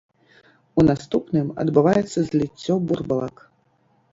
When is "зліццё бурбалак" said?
2.31-3.35